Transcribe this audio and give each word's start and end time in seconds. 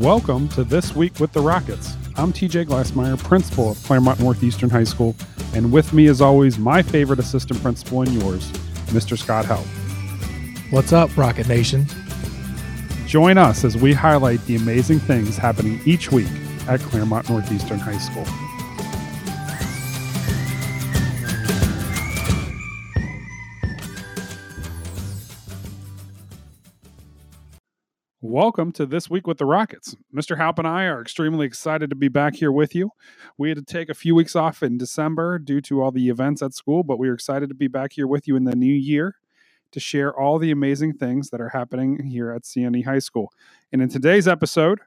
Welcome 0.00 0.48
to 0.50 0.64
This 0.64 0.96
Week 0.96 1.20
with 1.20 1.30
the 1.34 1.42
Rockets. 1.42 1.94
I'm 2.16 2.32
TJ 2.32 2.68
Glassmeyer, 2.68 3.22
principal 3.22 3.72
of 3.72 3.82
Clermont 3.82 4.18
Northeastern 4.18 4.70
High 4.70 4.84
School, 4.84 5.14
and 5.52 5.70
with 5.70 5.92
me, 5.92 6.06
as 6.06 6.22
always, 6.22 6.58
my 6.58 6.80
favorite 6.80 7.18
assistant 7.18 7.60
principal 7.60 8.00
and 8.00 8.10
yours, 8.14 8.50
Mr. 8.92 9.18
Scott 9.18 9.44
Halp. 9.44 9.66
What's 10.72 10.94
up, 10.94 11.14
Rocket 11.18 11.48
Nation? 11.48 11.84
Join 13.06 13.36
us 13.36 13.62
as 13.62 13.76
we 13.76 13.92
highlight 13.92 14.42
the 14.46 14.56
amazing 14.56 15.00
things 15.00 15.36
happening 15.36 15.82
each 15.84 16.10
week 16.10 16.32
at 16.66 16.80
Clermont 16.80 17.28
Northeastern 17.28 17.78
High 17.78 17.98
School. 17.98 18.24
Welcome 28.22 28.70
to 28.72 28.84
This 28.84 29.08
Week 29.08 29.26
with 29.26 29.38
the 29.38 29.46
Rockets. 29.46 29.96
Mr. 30.14 30.36
Halp 30.36 30.58
and 30.58 30.68
I 30.68 30.84
are 30.84 31.00
extremely 31.00 31.46
excited 31.46 31.88
to 31.88 31.96
be 31.96 32.08
back 32.08 32.34
here 32.34 32.52
with 32.52 32.74
you. 32.74 32.90
We 33.38 33.48
had 33.48 33.56
to 33.56 33.64
take 33.64 33.88
a 33.88 33.94
few 33.94 34.14
weeks 34.14 34.36
off 34.36 34.62
in 34.62 34.76
December 34.76 35.38
due 35.38 35.62
to 35.62 35.80
all 35.80 35.90
the 35.90 36.10
events 36.10 36.42
at 36.42 36.52
school, 36.52 36.82
but 36.82 36.98
we 36.98 37.08
are 37.08 37.14
excited 37.14 37.48
to 37.48 37.54
be 37.54 37.66
back 37.66 37.94
here 37.94 38.06
with 38.06 38.28
you 38.28 38.36
in 38.36 38.44
the 38.44 38.54
new 38.54 38.74
year 38.74 39.16
to 39.72 39.80
share 39.80 40.14
all 40.14 40.38
the 40.38 40.50
amazing 40.50 40.98
things 40.98 41.30
that 41.30 41.40
are 41.40 41.48
happening 41.48 42.04
here 42.04 42.30
at 42.30 42.42
CNE 42.42 42.84
High 42.84 42.98
School. 42.98 43.32
And 43.72 43.80
in 43.80 43.88
today's 43.88 44.28
episode, 44.28 44.80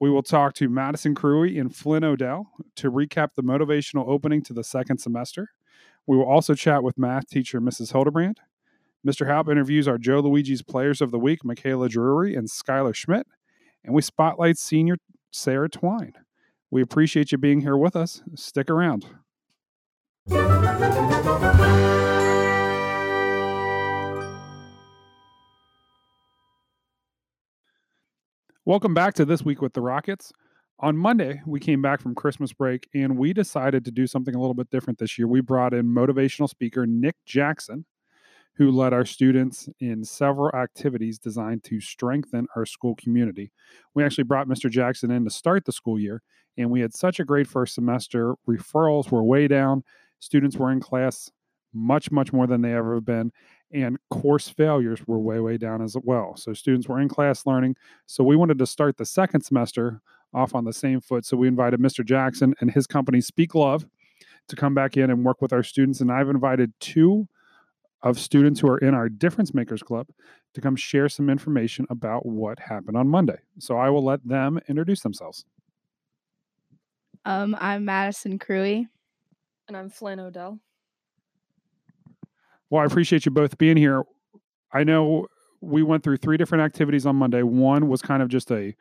we 0.00 0.08
will 0.08 0.22
talk 0.22 0.54
to 0.54 0.70
Madison 0.70 1.14
Crewy 1.14 1.60
and 1.60 1.76
Flynn 1.76 2.02
Odell 2.02 2.50
to 2.76 2.90
recap 2.90 3.34
the 3.34 3.42
motivational 3.42 4.08
opening 4.08 4.42
to 4.44 4.54
the 4.54 4.64
second 4.64 4.96
semester. 4.96 5.50
We 6.06 6.16
will 6.16 6.24
also 6.24 6.54
chat 6.54 6.82
with 6.82 6.96
math 6.96 7.28
teacher 7.28 7.60
Mrs. 7.60 7.92
Hildebrand 7.92 8.40
Mr. 9.06 9.26
Halp 9.26 9.48
interviews 9.48 9.86
our 9.86 9.96
Joe 9.96 10.18
Luigi's 10.18 10.62
Players 10.62 11.00
of 11.00 11.12
the 11.12 11.20
Week, 11.20 11.44
Michaela 11.44 11.88
Drury 11.88 12.34
and 12.34 12.48
Skylar 12.48 12.94
Schmidt, 12.94 13.28
and 13.84 13.94
we 13.94 14.02
spotlight 14.02 14.58
senior 14.58 14.96
Sarah 15.30 15.68
Twine. 15.68 16.14
We 16.70 16.82
appreciate 16.82 17.30
you 17.30 17.38
being 17.38 17.60
here 17.60 17.76
with 17.76 17.94
us. 17.94 18.22
Stick 18.34 18.68
around. 18.68 19.06
Welcome 28.64 28.94
back 28.94 29.14
to 29.14 29.24
This 29.24 29.44
Week 29.44 29.62
with 29.62 29.74
the 29.74 29.80
Rockets. 29.80 30.32
On 30.80 30.96
Monday, 30.96 31.40
we 31.46 31.60
came 31.60 31.80
back 31.80 32.00
from 32.00 32.16
Christmas 32.16 32.52
break 32.52 32.88
and 32.92 33.16
we 33.16 33.32
decided 33.32 33.84
to 33.84 33.92
do 33.92 34.08
something 34.08 34.34
a 34.34 34.40
little 34.40 34.54
bit 34.54 34.70
different 34.70 34.98
this 34.98 35.18
year. 35.18 35.28
We 35.28 35.40
brought 35.40 35.72
in 35.72 35.86
motivational 35.86 36.48
speaker 36.48 36.84
Nick 36.84 37.14
Jackson 37.24 37.84
who 38.58 38.72
led 38.72 38.92
our 38.92 39.04
students 39.04 39.68
in 39.78 40.04
several 40.04 40.54
activities 40.54 41.16
designed 41.18 41.62
to 41.62 41.80
strengthen 41.80 42.48
our 42.56 42.66
school 42.66 42.96
community. 42.96 43.52
We 43.94 44.02
actually 44.02 44.24
brought 44.24 44.48
Mr. 44.48 44.68
Jackson 44.68 45.12
in 45.12 45.22
to 45.24 45.30
start 45.30 45.64
the 45.64 45.70
school 45.70 45.98
year, 45.98 46.22
and 46.56 46.68
we 46.68 46.80
had 46.80 46.92
such 46.92 47.20
a 47.20 47.24
great 47.24 47.46
first 47.46 47.76
semester. 47.76 48.34
Referrals 48.48 49.12
were 49.12 49.22
way 49.22 49.46
down, 49.46 49.84
students 50.18 50.56
were 50.56 50.72
in 50.72 50.80
class 50.80 51.30
much, 51.72 52.10
much 52.10 52.32
more 52.32 52.48
than 52.48 52.60
they 52.60 52.74
ever 52.74 52.94
have 52.94 53.04
been. 53.04 53.30
And 53.72 53.96
course 54.10 54.48
failures 54.48 55.06
were 55.06 55.20
way, 55.20 55.38
way 55.38 55.56
down 55.56 55.80
as 55.80 55.96
well. 56.02 56.34
So 56.36 56.52
students 56.52 56.88
were 56.88 56.98
in 56.98 57.08
class 57.08 57.46
learning. 57.46 57.76
So 58.06 58.24
we 58.24 58.34
wanted 58.34 58.58
to 58.58 58.66
start 58.66 58.96
the 58.96 59.06
second 59.06 59.42
semester 59.42 60.00
off 60.34 60.54
on 60.54 60.64
the 60.64 60.72
same 60.72 61.00
foot. 61.00 61.24
So 61.24 61.36
we 61.36 61.46
invited 61.46 61.78
Mr. 61.78 62.04
Jackson 62.04 62.54
and 62.60 62.72
his 62.72 62.88
company, 62.88 63.20
Speak 63.20 63.54
Love, 63.54 63.86
to 64.48 64.56
come 64.56 64.74
back 64.74 64.96
in 64.96 65.10
and 65.10 65.24
work 65.24 65.40
with 65.40 65.52
our 65.52 65.62
students. 65.62 66.00
And 66.00 66.10
I've 66.10 66.28
invited 66.30 66.72
two 66.80 67.28
of 68.02 68.18
students 68.18 68.60
who 68.60 68.68
are 68.68 68.78
in 68.78 68.94
our 68.94 69.08
Difference 69.08 69.54
Makers 69.54 69.82
Club 69.82 70.06
to 70.54 70.60
come 70.60 70.76
share 70.76 71.08
some 71.08 71.28
information 71.28 71.86
about 71.90 72.24
what 72.24 72.58
happened 72.58 72.96
on 72.96 73.08
Monday. 73.08 73.38
So 73.58 73.76
I 73.76 73.90
will 73.90 74.04
let 74.04 74.26
them 74.26 74.60
introduce 74.68 75.00
themselves. 75.00 75.44
Um, 77.24 77.56
I'm 77.60 77.84
Madison 77.84 78.38
Crewy. 78.38 78.86
And 79.66 79.76
I'm 79.76 79.90
Flynn 79.90 80.20
Odell. 80.20 80.58
Well, 82.70 82.82
I 82.82 82.86
appreciate 82.86 83.26
you 83.26 83.32
both 83.32 83.58
being 83.58 83.76
here. 83.76 84.04
I 84.72 84.84
know 84.84 85.26
we 85.60 85.82
went 85.82 86.04
through 86.04 86.18
three 86.18 86.36
different 86.36 86.62
activities 86.62 87.04
on 87.06 87.16
Monday. 87.16 87.42
One 87.42 87.88
was 87.88 88.00
kind 88.00 88.22
of 88.22 88.28
just 88.28 88.50
a 88.50 88.74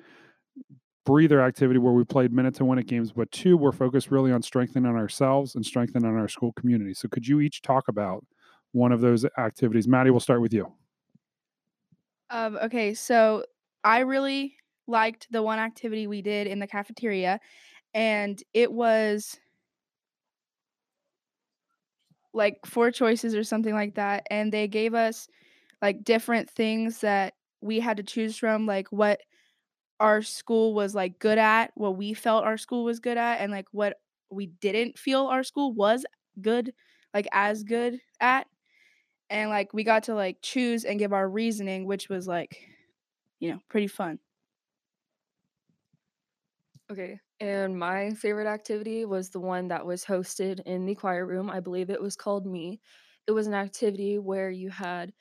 breather 1.06 1.42
activity 1.42 1.80
where 1.80 1.94
we 1.94 2.04
played 2.04 2.34
minute 2.34 2.54
to 2.56 2.66
win 2.66 2.78
it 2.78 2.88
games, 2.88 3.14
but 3.14 3.32
two 3.32 3.58
were 3.58 3.72
focused 3.72 4.12
really 4.12 4.32
on 4.32 4.42
strengthening 4.42 4.96
ourselves 4.96 5.56
and 5.56 5.66
strengthening 5.66 6.06
our 6.16 6.28
school 6.28 6.52
community. 6.54 6.94
So 6.94 7.08
could 7.08 7.26
you 7.26 7.40
each 7.40 7.62
talk 7.62 7.88
about 7.88 8.26
one 8.78 8.92
of 8.92 9.02
those 9.02 9.26
activities. 9.38 9.88
Maddie, 9.88 10.12
we'll 10.12 10.20
start 10.20 10.42
with 10.42 10.54
you. 10.54 10.72
Um, 12.30 12.58
okay, 12.58 12.94
so 12.94 13.44
I 13.84 14.00
really 14.00 14.56
liked 14.88 15.28
the 15.32 15.42
one 15.42 15.60
activity 15.60 16.08
we 16.08 16.22
did 16.22 16.48
in 16.48 16.60
the 16.60 16.68
cafeteria, 16.68 17.40
and 17.94 18.42
it 18.54 18.72
was 18.72 19.40
like 22.34 22.60
four 22.66 22.92
choices 22.92 23.34
or 23.34 23.44
something 23.44 23.74
like 23.74 23.96
that. 23.96 24.28
And 24.30 24.52
they 24.52 24.68
gave 24.68 24.94
us 24.94 25.28
like 25.82 26.04
different 26.04 26.50
things 26.50 27.00
that 27.00 27.34
we 27.62 27.80
had 27.80 27.98
to 27.98 28.04
choose 28.04 28.38
from, 28.38 28.66
like 28.66 28.88
what 28.90 29.22
our 30.00 30.22
school 30.22 30.74
was 30.74 30.94
like 30.94 31.18
good 31.20 31.40
at, 31.40 31.72
what 31.76 31.98
we 31.98 32.14
felt 32.14 32.44
our 32.44 32.58
school 32.58 32.84
was 32.84 33.00
good 33.00 33.18
at, 33.18 33.42
and 33.42 33.52
like 33.52 33.66
what 33.72 33.98
we 34.30 34.48
didn't 34.62 35.00
feel 35.00 35.26
our 35.26 35.44
school 35.44 35.74
was 35.74 36.06
good, 36.42 36.74
like 37.14 37.28
as 37.32 37.64
good 37.64 38.00
at 38.20 38.46
and 39.30 39.50
like 39.50 39.74
we 39.74 39.84
got 39.84 40.04
to 40.04 40.16
like 40.16 40.38
choose 40.42 40.86
and 40.86 41.00
give 41.00 41.14
our 41.14 41.28
reasoning 41.30 41.86
which 41.86 42.10
was 42.10 42.28
like 42.28 42.68
you 43.40 43.52
know 43.52 43.60
pretty 43.70 43.88
fun. 43.88 44.20
Okay 46.92 47.20
and 47.40 47.78
my 47.78 48.12
favorite 48.12 48.48
activity 48.48 49.06
was 49.06 49.30
the 49.30 49.40
one 49.40 49.68
that 49.68 49.86
was 49.86 50.04
hosted 50.04 50.60
in 50.66 50.86
the 50.88 50.96
choir 50.96 51.26
room 51.26 51.52
i 51.52 51.60
believe 51.60 51.90
it 51.90 52.02
was 52.02 52.16
called 52.16 52.46
me. 52.48 52.82
It 53.28 53.32
was 53.32 53.46
an 53.48 53.54
activity 53.54 54.18
where 54.20 54.50
you 54.50 54.70
had 54.70 55.14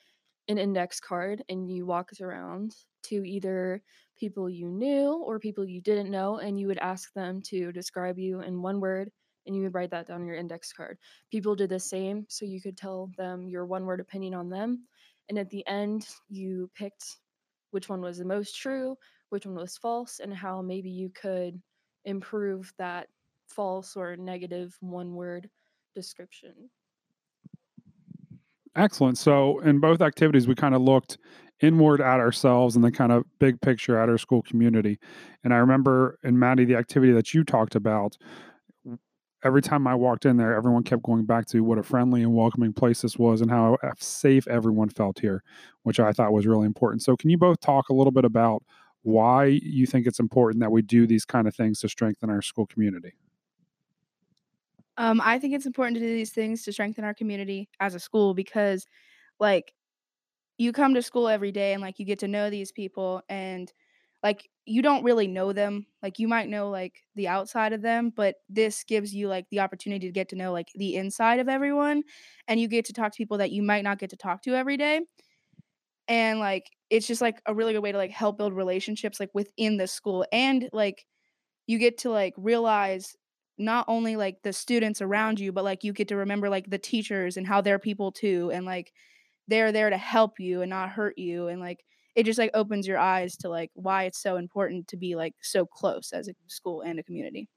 an 0.47 0.57
index 0.57 0.99
card 0.99 1.43
and 1.49 1.69
you 1.69 1.85
walked 1.85 2.21
around 2.21 2.75
to 3.03 3.23
either 3.27 3.83
people 4.17 4.49
you 4.49 4.69
knew 4.69 5.13
or 5.13 5.39
people 5.39 5.65
you 5.65 5.81
didn't 5.81 6.11
know 6.11 6.39
and 6.39 6.59
you 6.59 6.67
would 6.67 6.79
ask 6.79 7.13
them 7.13 7.41
to 7.43 7.71
describe 7.73 8.17
you 8.19 8.41
in 8.41 8.61
one 8.61 8.79
word 8.79 9.11
and 9.47 9.55
you 9.55 9.63
would 9.63 9.73
write 9.73 9.91
that 9.91 10.07
down 10.07 10.21
on 10.21 10.27
your 10.27 10.35
index 10.35 10.71
card. 10.71 10.97
People 11.31 11.55
did 11.55 11.69
the 11.69 11.79
same, 11.79 12.25
so 12.29 12.45
you 12.45 12.61
could 12.61 12.77
tell 12.77 13.09
them 13.17 13.47
your 13.47 13.65
one 13.65 13.85
word 13.85 13.99
opinion 13.99 14.33
on 14.33 14.49
them. 14.49 14.83
And 15.29 15.39
at 15.39 15.49
the 15.49 15.65
end, 15.67 16.07
you 16.29 16.69
picked 16.75 17.17
which 17.71 17.89
one 17.89 18.01
was 18.01 18.17
the 18.17 18.25
most 18.25 18.55
true, 18.55 18.97
which 19.29 19.45
one 19.45 19.55
was 19.55 19.77
false, 19.77 20.19
and 20.19 20.33
how 20.33 20.61
maybe 20.61 20.89
you 20.89 21.09
could 21.09 21.59
improve 22.05 22.73
that 22.77 23.07
false 23.47 23.95
or 23.95 24.15
negative 24.15 24.77
one 24.81 25.15
word 25.15 25.49
description. 25.95 26.69
Excellent. 28.75 29.17
So, 29.17 29.59
in 29.61 29.79
both 29.79 30.01
activities, 30.01 30.47
we 30.47 30.53
kind 30.53 30.75
of 30.75 30.81
looked 30.81 31.17
inward 31.61 31.99
at 31.99 32.19
ourselves 32.19 32.75
and 32.75 32.85
then 32.85 32.91
kind 32.91 33.11
of 33.11 33.25
big 33.39 33.59
picture 33.61 33.99
at 33.99 34.09
our 34.09 34.17
school 34.17 34.43
community. 34.43 34.99
And 35.43 35.53
I 35.53 35.57
remember 35.57 36.19
in 36.23 36.37
Maddie, 36.37 36.65
the 36.65 36.75
activity 36.75 37.11
that 37.13 37.33
you 37.33 37.43
talked 37.43 37.75
about, 37.75 38.15
every 39.47 39.61
time 39.61 39.87
I 39.87 39.95
walked 39.95 40.25
in 40.25 40.37
there, 40.37 40.53
everyone 40.55 40.83
kept 40.83 41.03
going 41.03 41.25
back 41.25 41.47
to 41.47 41.61
what 41.63 41.79
a 41.79 41.83
friendly 41.83 42.21
and 42.21 42.35
welcoming 42.35 42.73
place 42.73 43.01
this 43.01 43.17
was 43.17 43.41
and 43.41 43.49
how 43.49 43.77
safe 43.97 44.47
everyone 44.47 44.89
felt 44.89 45.19
here, 45.19 45.43
which 45.83 45.99
I 45.99 46.11
thought 46.13 46.33
was 46.33 46.45
really 46.45 46.65
important. 46.67 47.01
So, 47.03 47.17
can 47.17 47.29
you 47.29 47.37
both 47.37 47.59
talk 47.61 47.89
a 47.89 47.93
little 47.93 48.11
bit 48.11 48.25
about 48.25 48.63
why 49.03 49.45
you 49.45 49.87
think 49.87 50.05
it's 50.07 50.19
important 50.19 50.59
that 50.61 50.71
we 50.71 50.81
do 50.83 51.07
these 51.07 51.25
kind 51.25 51.47
of 51.47 51.55
things 51.55 51.79
to 51.81 51.89
strengthen 51.89 52.29
our 52.29 52.41
school 52.41 52.67
community? 52.67 53.13
Um, 54.97 55.21
I 55.23 55.37
think 55.39 55.53
it's 55.53 55.65
important 55.65 55.95
to 55.95 55.99
do 56.01 56.07
these 56.07 56.31
things 56.31 56.63
to 56.63 56.73
strengthen 56.73 57.03
our 57.03 57.13
community 57.13 57.69
as 57.79 57.93
a 57.95 57.99
school 57.99 58.33
because, 58.33 58.85
like, 59.39 59.73
you 60.57 60.71
come 60.73 60.93
to 60.95 61.03
school 61.03 61.27
every 61.29 61.51
day 61.51 61.73
and 61.73 61.81
like 61.81 61.99
you 61.99 62.05
get 62.05 62.19
to 62.19 62.27
know 62.27 62.49
these 62.49 62.71
people 62.71 63.23
and 63.29 63.73
like 64.27 64.49
you 64.65 64.81
don't 64.81 65.05
really 65.05 65.27
know 65.27 65.53
them 65.53 65.85
like 66.03 66.19
you 66.19 66.27
might 66.27 66.49
know 66.49 66.69
like 66.69 67.01
the 67.15 67.29
outside 67.29 67.71
of 67.71 67.81
them 67.81 68.11
but 68.13 68.35
this 68.49 68.83
gives 68.83 69.13
you 69.13 69.29
like 69.29 69.45
the 69.49 69.61
opportunity 69.61 70.05
to 70.05 70.11
get 70.11 70.27
to 70.27 70.35
know 70.35 70.51
like 70.51 70.67
the 70.75 70.95
inside 70.95 71.39
of 71.39 71.47
everyone 71.47 72.03
and 72.49 72.59
you 72.59 72.67
get 72.67 72.83
to 72.83 72.93
talk 72.93 73.13
to 73.13 73.17
people 73.17 73.37
that 73.37 73.51
you 73.51 73.63
might 73.63 73.85
not 73.85 73.99
get 73.99 74.09
to 74.09 74.17
talk 74.17 74.41
to 74.41 74.53
every 74.53 74.75
day 74.75 74.99
and 76.09 76.39
like 76.39 76.65
it's 76.89 77.07
just 77.07 77.21
like 77.21 77.41
a 77.45 77.53
really 77.55 77.71
good 77.73 77.83
way 77.83 77.91
to 77.93 77.97
like 77.97 78.11
help 78.11 78.37
build 78.37 78.53
relationships 78.53 79.19
like 79.19 79.31
within 79.33 79.77
the 79.77 79.87
school 79.87 80.25
and 80.33 80.69
like 80.73 81.05
you 81.67 81.79
get 81.79 81.97
to 81.99 82.09
like 82.09 82.33
realize 82.37 83.15
not 83.57 83.85
only 83.87 84.17
like 84.17 84.37
the 84.43 84.53
students 84.53 85.01
around 85.01 85.39
you 85.39 85.53
but 85.53 85.63
like 85.63 85.83
you 85.85 85.93
get 85.93 86.09
to 86.09 86.17
remember 86.17 86.49
like 86.49 86.69
the 86.69 86.77
teachers 86.77 87.37
and 87.37 87.47
how 87.47 87.61
they're 87.61 87.79
people 87.79 88.11
too 88.11 88.51
and 88.53 88.65
like 88.65 88.91
they're 89.47 89.71
there 89.71 89.89
to 89.89 89.97
help 89.97 90.39
you 90.39 90.61
and 90.61 90.69
not 90.69 90.89
hurt 90.89 91.17
you 91.17 91.47
and 91.47 91.61
like 91.61 91.85
it 92.17 92.25
just 92.25 92.39
like 92.39 92.51
opens 92.53 92.87
your 92.87 92.97
eyes 92.97 93.37
to 93.37 93.47
like 93.47 93.71
why 93.75 94.03
it's 94.03 94.21
so 94.21 94.35
important 94.35 94.87
to 94.89 94.97
be 94.97 95.15
like 95.15 95.35
so 95.41 95.65
close 95.65 96.11
as 96.11 96.27
a 96.27 96.33
school 96.47 96.81
and 96.81 96.99
a 96.99 97.03
community. 97.03 97.47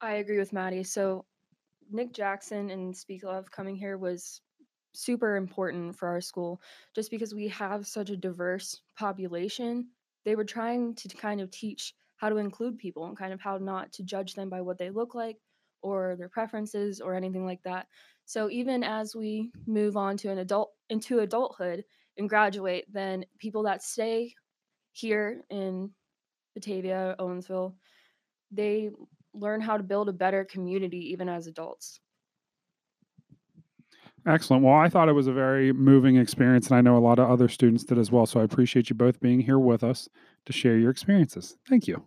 I 0.00 0.14
agree 0.14 0.38
with 0.38 0.52
Maddie. 0.52 0.82
So 0.82 1.24
Nick 1.90 2.12
Jackson 2.12 2.70
and 2.70 2.96
Speak 2.96 3.22
Love 3.22 3.50
coming 3.50 3.76
here 3.76 3.96
was 3.96 4.42
super 4.92 5.36
important 5.36 5.96
for 5.96 6.08
our 6.08 6.20
school 6.20 6.60
just 6.94 7.10
because 7.10 7.32
we 7.32 7.46
have 7.48 7.86
such 7.86 8.10
a 8.10 8.16
diverse 8.16 8.82
population 8.98 9.86
they 10.24 10.36
were 10.36 10.44
trying 10.44 10.94
to 10.94 11.08
kind 11.08 11.40
of 11.40 11.50
teach 11.50 11.94
how 12.16 12.28
to 12.28 12.36
include 12.36 12.78
people 12.78 13.06
and 13.06 13.16
kind 13.16 13.32
of 13.32 13.40
how 13.40 13.56
not 13.56 13.92
to 13.92 14.02
judge 14.02 14.34
them 14.34 14.50
by 14.50 14.60
what 14.60 14.78
they 14.78 14.90
look 14.90 15.14
like 15.14 15.38
or 15.82 16.14
their 16.16 16.28
preferences 16.28 17.00
or 17.00 17.14
anything 17.14 17.46
like 17.46 17.62
that. 17.62 17.86
So 18.26 18.50
even 18.50 18.84
as 18.84 19.16
we 19.16 19.50
move 19.66 19.96
on 19.96 20.16
to 20.18 20.30
an 20.30 20.38
adult 20.38 20.72
into 20.90 21.20
adulthood 21.20 21.84
and 22.20 22.28
graduate, 22.28 22.84
then 22.92 23.24
people 23.38 23.64
that 23.64 23.82
stay 23.82 24.32
here 24.92 25.42
in 25.50 25.90
Batavia, 26.54 27.16
Owensville, 27.18 27.74
they 28.52 28.90
learn 29.32 29.60
how 29.60 29.76
to 29.76 29.82
build 29.82 30.08
a 30.08 30.12
better 30.12 30.44
community 30.44 31.10
even 31.10 31.28
as 31.28 31.46
adults. 31.46 32.00
Excellent. 34.26 34.62
Well, 34.62 34.74
I 34.74 34.88
thought 34.88 35.08
it 35.08 35.12
was 35.12 35.28
a 35.28 35.32
very 35.32 35.72
moving 35.72 36.16
experience, 36.16 36.68
and 36.68 36.76
I 36.76 36.82
know 36.82 36.96
a 36.96 37.00
lot 37.00 37.18
of 37.18 37.30
other 37.30 37.48
students 37.48 37.84
did 37.84 37.98
as 37.98 38.12
well. 38.12 38.26
So 38.26 38.38
I 38.38 38.44
appreciate 38.44 38.90
you 38.90 38.96
both 38.96 39.18
being 39.20 39.40
here 39.40 39.58
with 39.58 39.82
us 39.82 40.08
to 40.44 40.52
share 40.52 40.76
your 40.76 40.90
experiences. 40.90 41.56
Thank 41.68 41.88
you. 41.88 42.04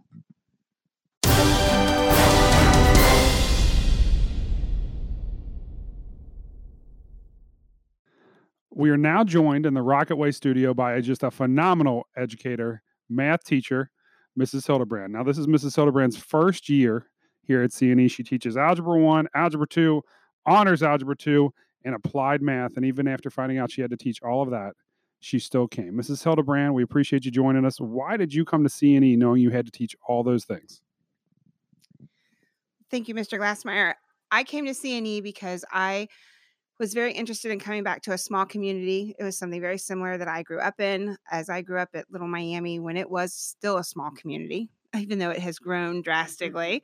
We 8.75 8.89
are 8.89 8.97
now 8.97 9.23
joined 9.23 9.67
in 9.67 9.75
the 9.75 9.83
Rocket 9.83 10.15
Way 10.15 10.31
studio 10.31 10.73
by 10.73 10.99
just 11.01 11.21
a 11.21 11.29
phenomenal 11.29 12.07
educator, 12.17 12.81
math 13.07 13.43
teacher, 13.43 13.91
Mrs. 14.37 14.65
Hildebrand. 14.65 15.13
Now, 15.13 15.21
this 15.21 15.37
is 15.37 15.45
Mrs. 15.45 15.75
Hildebrand's 15.75 16.17
first 16.17 16.69
year 16.69 17.05
here 17.43 17.61
at 17.61 17.69
CNE. 17.69 18.09
She 18.09 18.23
teaches 18.23 18.57
Algebra 18.57 18.97
1, 18.97 19.27
Algebra 19.35 19.67
2, 19.67 20.01
Honors 20.47 20.81
Algebra 20.81 21.15
2, 21.15 21.53
and 21.85 21.93
Applied 21.93 22.41
Math. 22.41 22.75
And 22.75 22.83
even 22.83 23.07
after 23.07 23.29
finding 23.29 23.59
out 23.59 23.69
she 23.69 23.81
had 23.81 23.91
to 23.91 23.97
teach 23.97 24.23
all 24.23 24.41
of 24.41 24.49
that, 24.49 24.73
she 25.19 25.37
still 25.37 25.67
came. 25.67 25.93
Mrs. 25.93 26.23
Hildebrand, 26.23 26.73
we 26.73 26.81
appreciate 26.81 27.25
you 27.25 27.31
joining 27.31 27.65
us. 27.65 27.79
Why 27.79 28.17
did 28.17 28.33
you 28.33 28.43
come 28.43 28.63
to 28.63 28.69
CNE 28.69 29.19
knowing 29.19 29.39
you 29.39 29.51
had 29.51 29.67
to 29.67 29.71
teach 29.71 29.95
all 30.07 30.23
those 30.23 30.45
things? 30.45 30.81
Thank 32.89 33.07
you, 33.07 33.13
Mr. 33.13 33.37
Glassmeyer. 33.39 33.93
I 34.31 34.43
came 34.43 34.65
to 34.65 34.71
CNE 34.71 35.21
because 35.21 35.63
I 35.71 36.07
was 36.79 36.93
very 36.93 37.13
interested 37.13 37.51
in 37.51 37.59
coming 37.59 37.83
back 37.83 38.01
to 38.03 38.13
a 38.13 38.17
small 38.17 38.45
community. 38.45 39.15
It 39.19 39.23
was 39.23 39.37
something 39.37 39.61
very 39.61 39.77
similar 39.77 40.17
that 40.17 40.27
I 40.27 40.43
grew 40.43 40.59
up 40.59 40.79
in, 40.79 41.17
as 41.31 41.49
I 41.49 41.61
grew 41.61 41.79
up 41.79 41.89
at 41.93 42.11
Little 42.11 42.27
Miami 42.27 42.79
when 42.79 42.97
it 42.97 43.09
was 43.09 43.33
still 43.33 43.77
a 43.77 43.83
small 43.83 44.11
community, 44.11 44.69
even 44.97 45.19
though 45.19 45.29
it 45.29 45.39
has 45.39 45.59
grown 45.59 46.01
drastically. 46.01 46.83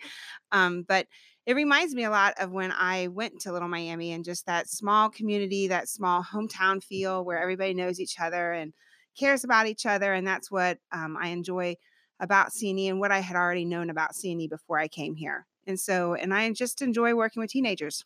Um, 0.51 0.83
but 0.87 1.07
it 1.45 1.55
reminds 1.55 1.95
me 1.95 2.03
a 2.03 2.11
lot 2.11 2.35
of 2.39 2.51
when 2.51 2.71
I 2.71 3.07
went 3.07 3.39
to 3.41 3.51
Little 3.51 3.67
Miami 3.67 4.11
and 4.11 4.23
just 4.23 4.45
that 4.45 4.69
small 4.69 5.09
community, 5.09 5.67
that 5.67 5.89
small 5.89 6.23
hometown 6.23 6.83
feel 6.83 7.25
where 7.25 7.41
everybody 7.41 7.73
knows 7.73 7.99
each 7.99 8.19
other 8.19 8.51
and 8.51 8.73
cares 9.17 9.43
about 9.43 9.65
each 9.65 9.85
other. 9.87 10.13
And 10.13 10.27
that's 10.27 10.51
what 10.51 10.77
um, 10.91 11.17
I 11.19 11.29
enjoy 11.29 11.75
about 12.19 12.51
CNE 12.51 12.89
and 12.89 12.99
what 12.99 13.11
I 13.11 13.19
had 13.19 13.35
already 13.35 13.65
known 13.65 13.89
about 13.89 14.13
CNE 14.13 14.49
before 14.49 14.77
I 14.77 14.87
came 14.87 15.15
here. 15.15 15.47
And 15.65 15.79
so, 15.79 16.13
and 16.13 16.33
I 16.33 16.51
just 16.51 16.81
enjoy 16.81 17.15
working 17.15 17.41
with 17.41 17.49
teenagers. 17.49 18.05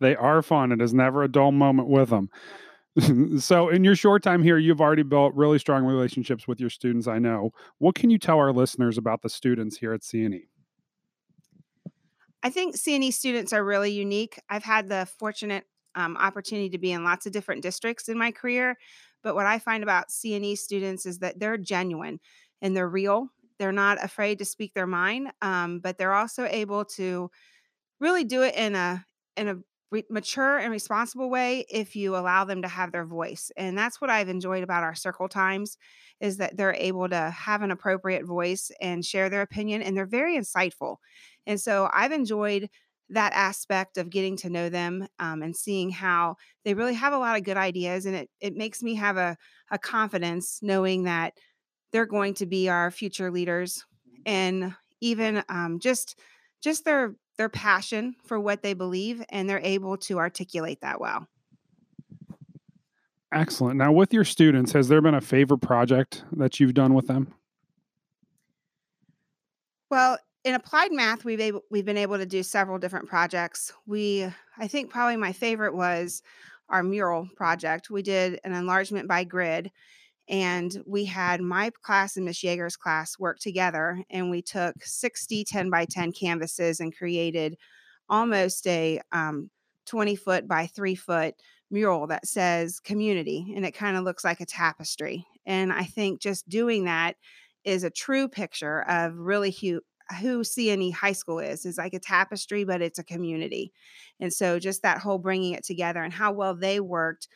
They 0.00 0.16
are 0.16 0.42
fun. 0.42 0.72
It 0.72 0.80
is 0.80 0.94
never 0.94 1.22
a 1.22 1.28
dull 1.28 1.52
moment 1.52 1.88
with 1.88 2.10
them. 2.10 2.30
so, 3.38 3.68
in 3.68 3.84
your 3.84 3.94
short 3.94 4.22
time 4.22 4.42
here, 4.42 4.58
you've 4.58 4.80
already 4.80 5.02
built 5.02 5.34
really 5.34 5.58
strong 5.58 5.84
relationships 5.84 6.48
with 6.48 6.58
your 6.58 6.70
students, 6.70 7.06
I 7.06 7.18
know. 7.18 7.52
What 7.78 7.94
can 7.94 8.10
you 8.10 8.18
tell 8.18 8.38
our 8.38 8.52
listeners 8.52 8.98
about 8.98 9.22
the 9.22 9.28
students 9.28 9.76
here 9.76 9.92
at 9.92 10.00
CNE? 10.00 10.46
I 12.42 12.50
think 12.50 12.74
CNE 12.74 13.12
students 13.12 13.52
are 13.52 13.64
really 13.64 13.92
unique. 13.92 14.40
I've 14.48 14.64
had 14.64 14.88
the 14.88 15.06
fortunate 15.18 15.64
um, 15.94 16.16
opportunity 16.16 16.70
to 16.70 16.78
be 16.78 16.92
in 16.92 17.04
lots 17.04 17.26
of 17.26 17.32
different 17.32 17.62
districts 17.62 18.08
in 18.08 18.18
my 18.18 18.32
career. 18.32 18.76
But 19.22 19.34
what 19.34 19.46
I 19.46 19.58
find 19.58 19.82
about 19.82 20.08
CNE 20.08 20.56
students 20.56 21.04
is 21.04 21.18
that 21.18 21.38
they're 21.38 21.58
genuine 21.58 22.18
and 22.62 22.74
they're 22.74 22.88
real. 22.88 23.28
They're 23.58 23.72
not 23.72 24.02
afraid 24.02 24.38
to 24.38 24.44
speak 24.44 24.72
their 24.72 24.86
mind, 24.86 25.32
um, 25.42 25.80
but 25.80 25.98
they're 25.98 26.14
also 26.14 26.46
able 26.46 26.86
to 26.86 27.30
really 28.00 28.24
do 28.24 28.42
it 28.42 28.54
in 28.54 28.74
a 28.74 29.04
in 29.36 29.48
a 29.48 29.56
re- 29.90 30.04
mature 30.10 30.58
and 30.58 30.70
responsible 30.70 31.30
way 31.30 31.64
if 31.70 31.96
you 31.96 32.16
allow 32.16 32.44
them 32.44 32.62
to 32.62 32.68
have 32.68 32.92
their 32.92 33.04
voice. 33.04 33.50
And 33.56 33.76
that's 33.76 34.00
what 34.00 34.10
I've 34.10 34.28
enjoyed 34.28 34.62
about 34.62 34.82
our 34.82 34.94
circle 34.94 35.28
times 35.28 35.76
is 36.20 36.36
that 36.36 36.56
they're 36.56 36.74
able 36.74 37.08
to 37.08 37.30
have 37.30 37.62
an 37.62 37.70
appropriate 37.70 38.24
voice 38.24 38.70
and 38.80 39.04
share 39.04 39.28
their 39.28 39.42
opinion 39.42 39.82
and 39.82 39.96
they're 39.96 40.06
very 40.06 40.36
insightful. 40.36 40.96
And 41.46 41.60
so 41.60 41.88
I've 41.92 42.12
enjoyed 42.12 42.68
that 43.08 43.32
aspect 43.32 43.98
of 43.98 44.08
getting 44.10 44.36
to 44.36 44.50
know 44.50 44.68
them 44.68 45.08
um, 45.18 45.42
and 45.42 45.56
seeing 45.56 45.90
how 45.90 46.36
they 46.64 46.74
really 46.74 46.94
have 46.94 47.12
a 47.12 47.18
lot 47.18 47.36
of 47.36 47.42
good 47.42 47.56
ideas 47.56 48.06
and 48.06 48.14
it, 48.14 48.30
it 48.40 48.54
makes 48.54 48.82
me 48.82 48.94
have 48.94 49.16
a, 49.16 49.36
a 49.70 49.78
confidence 49.78 50.60
knowing 50.62 51.04
that 51.04 51.34
they're 51.92 52.06
going 52.06 52.34
to 52.34 52.46
be 52.46 52.68
our 52.68 52.90
future 52.90 53.30
leaders 53.30 53.84
and 54.24 54.74
even 55.00 55.42
um, 55.48 55.80
just 55.80 56.18
just 56.62 56.84
their 56.84 57.14
their 57.40 57.48
passion 57.48 58.14
for 58.22 58.38
what 58.38 58.62
they 58.62 58.74
believe 58.74 59.24
and 59.30 59.48
they're 59.48 59.62
able 59.64 59.96
to 59.96 60.18
articulate 60.18 60.82
that 60.82 61.00
well. 61.00 61.26
Excellent. 63.32 63.78
Now, 63.78 63.92
with 63.92 64.12
your 64.12 64.24
students, 64.24 64.72
has 64.72 64.88
there 64.88 65.00
been 65.00 65.14
a 65.14 65.22
favorite 65.22 65.62
project 65.62 66.22
that 66.32 66.60
you've 66.60 66.74
done 66.74 66.92
with 66.92 67.06
them? 67.06 67.32
Well, 69.90 70.18
in 70.44 70.54
applied 70.54 70.92
math, 70.92 71.24
we've 71.24 71.40
able, 71.40 71.62
we've 71.70 71.86
been 71.86 71.96
able 71.96 72.18
to 72.18 72.26
do 72.26 72.42
several 72.42 72.78
different 72.78 73.08
projects. 73.08 73.72
We, 73.86 74.26
I 74.58 74.68
think, 74.68 74.90
probably 74.90 75.16
my 75.16 75.32
favorite 75.32 75.74
was 75.74 76.22
our 76.68 76.82
mural 76.82 77.26
project. 77.36 77.88
We 77.88 78.02
did 78.02 78.38
an 78.44 78.52
enlargement 78.52 79.08
by 79.08 79.24
grid, 79.24 79.70
and 80.30 80.80
we 80.86 81.04
had 81.04 81.42
my 81.42 81.70
class 81.82 82.16
and 82.16 82.24
Miss 82.24 82.42
Yeager's 82.42 82.76
class 82.76 83.18
work 83.18 83.40
together 83.40 84.02
and 84.08 84.30
we 84.30 84.40
took 84.40 84.76
60 84.80 85.44
10 85.44 85.68
by 85.68 85.84
10 85.84 86.12
canvases 86.12 86.80
and 86.80 86.96
created 86.96 87.56
almost 88.08 88.66
a 88.66 89.00
um, 89.12 89.50
20 89.86 90.16
foot 90.16 90.48
by 90.48 90.66
3 90.66 90.94
foot 90.94 91.34
mural 91.70 92.06
that 92.06 92.26
says 92.26 92.80
community 92.80 93.52
and 93.54 93.66
it 93.66 93.72
kind 93.72 93.96
of 93.96 94.04
looks 94.04 94.24
like 94.24 94.40
a 94.40 94.46
tapestry 94.46 95.24
and 95.46 95.72
i 95.72 95.84
think 95.84 96.20
just 96.20 96.48
doing 96.48 96.84
that 96.84 97.14
is 97.64 97.84
a 97.84 97.90
true 97.90 98.28
picture 98.28 98.82
of 98.88 99.16
really 99.16 99.50
who 99.50 99.80
who 100.20 100.40
CNE 100.40 100.92
high 100.92 101.12
school 101.12 101.38
is. 101.38 101.64
Is 101.64 101.78
like 101.78 101.94
a 101.94 102.00
tapestry 102.00 102.64
but 102.64 102.82
it's 102.82 102.98
a 102.98 103.04
community 103.04 103.72
and 104.18 104.32
so 104.32 104.58
just 104.58 104.82
that 104.82 104.98
whole 104.98 105.18
bringing 105.18 105.52
it 105.52 105.64
together 105.64 106.02
and 106.02 106.12
how 106.12 106.32
well 106.32 106.54
they 106.54 106.80
worked 106.80 107.28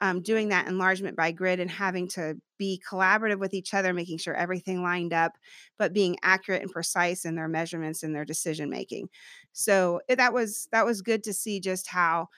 um, 0.00 0.20
doing 0.20 0.48
that 0.48 0.68
enlargement 0.68 1.16
by 1.16 1.32
grid 1.32 1.60
and 1.60 1.70
having 1.70 2.06
to 2.08 2.36
be 2.58 2.80
collaborative 2.88 3.38
with 3.38 3.54
each 3.54 3.74
other, 3.74 3.92
making 3.92 4.18
sure 4.18 4.34
everything 4.34 4.82
lined 4.82 5.12
up, 5.12 5.32
but 5.78 5.92
being 5.92 6.16
accurate 6.22 6.62
and 6.62 6.70
precise 6.70 7.24
in 7.24 7.34
their 7.34 7.48
measurements 7.48 8.02
and 8.02 8.14
their 8.14 8.24
decision 8.24 8.68
making. 8.68 9.08
So 9.52 10.00
eh, 10.08 10.14
that 10.16 10.32
was 10.32 10.68
that 10.72 10.84
was 10.84 11.02
good 11.02 11.24
to 11.24 11.32
see 11.32 11.60
just 11.60 11.88
how 11.88 12.28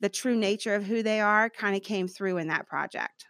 the 0.00 0.08
true 0.08 0.36
nature 0.36 0.74
of 0.74 0.84
who 0.84 1.02
they 1.02 1.20
are 1.20 1.50
kind 1.50 1.76
of 1.76 1.82
came 1.82 2.08
through 2.08 2.38
in 2.38 2.48
that 2.48 2.66
project. 2.66 3.26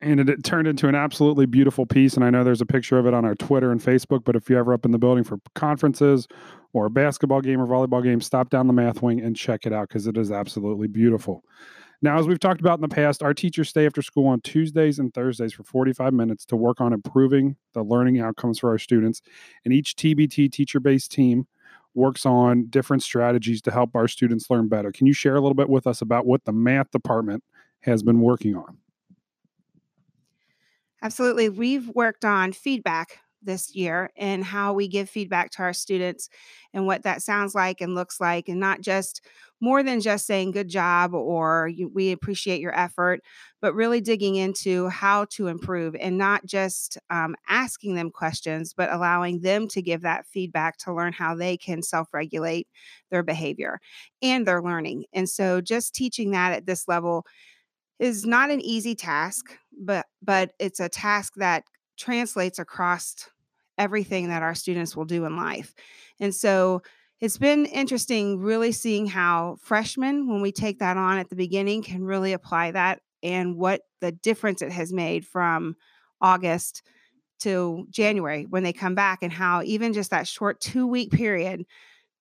And 0.00 0.20
it, 0.20 0.28
it, 0.28 0.44
turned 0.44 0.68
into 0.68 0.86
an 0.88 0.94
absolutely 0.94 1.46
beautiful 1.46 1.84
piece. 1.84 2.14
And 2.14 2.24
I 2.24 2.30
know 2.30 2.44
there's 2.44 2.60
a 2.60 2.66
picture 2.66 2.98
of 2.98 3.06
it 3.06 3.14
on 3.14 3.24
our 3.24 3.34
Twitter 3.34 3.72
and 3.72 3.80
Facebook. 3.80 4.24
But 4.24 4.36
if 4.36 4.48
you're 4.48 4.60
ever 4.60 4.72
up 4.72 4.84
in 4.84 4.92
the 4.92 4.98
building 4.98 5.24
for 5.24 5.40
conferences 5.54 6.28
or 6.72 6.86
a 6.86 6.90
basketball 6.90 7.40
game 7.40 7.60
or 7.60 7.66
volleyball 7.66 8.02
game, 8.02 8.20
stop 8.20 8.48
down 8.48 8.68
the 8.68 8.72
math 8.72 9.02
wing 9.02 9.20
and 9.20 9.34
check 9.34 9.66
it 9.66 9.72
out 9.72 9.88
because 9.88 10.06
it 10.06 10.16
is 10.16 10.30
absolutely 10.30 10.86
beautiful. 10.86 11.42
Now, 12.00 12.18
as 12.18 12.28
we've 12.28 12.38
talked 12.38 12.60
about 12.60 12.78
in 12.78 12.82
the 12.82 12.88
past, 12.88 13.22
our 13.24 13.34
teachers 13.34 13.68
stay 13.68 13.84
after 13.84 14.02
school 14.02 14.28
on 14.28 14.40
Tuesdays 14.40 15.00
and 15.00 15.12
Thursdays 15.12 15.52
for 15.52 15.64
45 15.64 16.12
minutes 16.12 16.44
to 16.46 16.56
work 16.56 16.80
on 16.80 16.92
improving 16.92 17.56
the 17.72 17.82
learning 17.82 18.20
outcomes 18.20 18.60
for 18.60 18.70
our 18.70 18.78
students. 18.78 19.20
And 19.64 19.74
each 19.74 19.96
TBT 19.96 20.52
teacher 20.52 20.78
based 20.78 21.10
team 21.10 21.48
works 21.94 22.24
on 22.24 22.66
different 22.66 23.02
strategies 23.02 23.60
to 23.62 23.72
help 23.72 23.96
our 23.96 24.06
students 24.06 24.48
learn 24.48 24.68
better. 24.68 24.92
Can 24.92 25.08
you 25.08 25.12
share 25.12 25.34
a 25.34 25.40
little 25.40 25.54
bit 25.54 25.68
with 25.68 25.86
us 25.88 26.00
about 26.00 26.24
what 26.24 26.44
the 26.44 26.52
math 26.52 26.90
department 26.92 27.42
has 27.80 28.04
been 28.04 28.20
working 28.20 28.54
on? 28.54 28.78
Absolutely. 31.02 31.48
We've 31.48 31.88
worked 31.88 32.24
on 32.24 32.52
feedback 32.52 33.20
this 33.48 33.74
year 33.74 34.10
and 34.16 34.44
how 34.44 34.72
we 34.72 34.86
give 34.86 35.10
feedback 35.10 35.50
to 35.50 35.62
our 35.62 35.72
students 35.72 36.28
and 36.72 36.86
what 36.86 37.02
that 37.02 37.22
sounds 37.22 37.54
like 37.54 37.80
and 37.80 37.96
looks 37.96 38.20
like, 38.20 38.48
and 38.48 38.60
not 38.60 38.80
just 38.80 39.26
more 39.60 39.82
than 39.82 40.00
just 40.00 40.26
saying 40.26 40.52
good 40.52 40.68
job 40.68 41.14
or 41.14 41.70
we 41.92 42.12
appreciate 42.12 42.60
your 42.60 42.78
effort, 42.78 43.20
but 43.60 43.74
really 43.74 44.00
digging 44.00 44.36
into 44.36 44.88
how 44.88 45.24
to 45.30 45.48
improve 45.48 45.96
and 45.96 46.16
not 46.16 46.46
just 46.46 46.96
um, 47.10 47.34
asking 47.48 47.96
them 47.96 48.10
questions, 48.10 48.72
but 48.72 48.92
allowing 48.92 49.40
them 49.40 49.66
to 49.66 49.82
give 49.82 50.02
that 50.02 50.26
feedback 50.26 50.76
to 50.76 50.94
learn 50.94 51.12
how 51.12 51.34
they 51.34 51.56
can 51.56 51.82
self 51.82 52.08
regulate 52.12 52.68
their 53.10 53.24
behavior 53.24 53.80
and 54.22 54.46
their 54.46 54.62
learning. 54.62 55.04
And 55.12 55.28
so 55.28 55.60
just 55.60 55.94
teaching 55.94 56.30
that 56.30 56.52
at 56.52 56.66
this 56.66 56.86
level 56.86 57.24
is 57.98 58.24
not 58.24 58.50
an 58.50 58.60
easy 58.60 58.94
task 58.94 59.58
but 59.78 60.06
but 60.22 60.52
it's 60.58 60.80
a 60.80 60.88
task 60.88 61.34
that 61.36 61.64
translates 61.96 62.58
across 62.58 63.28
everything 63.78 64.28
that 64.28 64.42
our 64.42 64.54
students 64.54 64.96
will 64.96 65.04
do 65.04 65.24
in 65.24 65.36
life. 65.36 65.74
And 66.20 66.34
so 66.34 66.82
it's 67.20 67.38
been 67.38 67.66
interesting 67.66 68.40
really 68.40 68.72
seeing 68.72 69.06
how 69.06 69.56
freshmen, 69.60 70.28
when 70.28 70.40
we 70.40 70.52
take 70.52 70.80
that 70.80 70.96
on 70.96 71.18
at 71.18 71.30
the 71.30 71.36
beginning, 71.36 71.82
can 71.82 72.04
really 72.04 72.32
apply 72.32 72.72
that 72.72 73.00
and 73.22 73.56
what 73.56 73.80
the 74.00 74.12
difference 74.12 74.62
it 74.62 74.70
has 74.70 74.92
made 74.92 75.26
from 75.26 75.74
August 76.20 76.82
to 77.40 77.86
January 77.90 78.46
when 78.48 78.62
they 78.62 78.72
come 78.72 78.94
back, 78.94 79.20
and 79.22 79.32
how 79.32 79.62
even 79.62 79.92
just 79.92 80.10
that 80.10 80.26
short 80.26 80.60
two 80.60 80.86
week 80.86 81.10
period 81.10 81.64